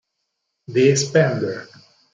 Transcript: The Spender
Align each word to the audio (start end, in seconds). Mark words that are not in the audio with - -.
The 0.67 0.95
Spender 0.97 1.67